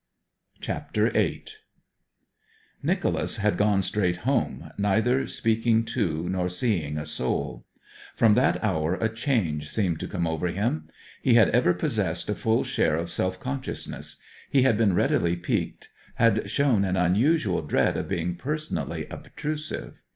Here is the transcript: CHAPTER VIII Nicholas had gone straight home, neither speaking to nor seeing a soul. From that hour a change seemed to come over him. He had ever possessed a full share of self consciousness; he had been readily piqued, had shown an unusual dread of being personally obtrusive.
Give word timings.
CHAPTER 0.59 1.11
VIII 1.11 1.43
Nicholas 2.81 3.35
had 3.37 3.55
gone 3.55 3.83
straight 3.83 4.25
home, 4.25 4.71
neither 4.75 5.27
speaking 5.27 5.85
to 5.85 6.27
nor 6.27 6.49
seeing 6.49 6.97
a 6.97 7.05
soul. 7.05 7.67
From 8.15 8.33
that 8.33 8.63
hour 8.63 8.95
a 8.95 9.07
change 9.13 9.69
seemed 9.69 9.99
to 9.99 10.07
come 10.07 10.25
over 10.25 10.47
him. 10.47 10.89
He 11.21 11.35
had 11.35 11.49
ever 11.49 11.75
possessed 11.75 12.29
a 12.31 12.33
full 12.33 12.63
share 12.63 12.95
of 12.95 13.11
self 13.11 13.39
consciousness; 13.39 14.17
he 14.49 14.63
had 14.63 14.75
been 14.75 14.95
readily 14.95 15.35
piqued, 15.35 15.89
had 16.15 16.49
shown 16.49 16.83
an 16.83 16.97
unusual 16.97 17.61
dread 17.61 17.95
of 17.95 18.09
being 18.09 18.35
personally 18.37 19.05
obtrusive. 19.11 20.01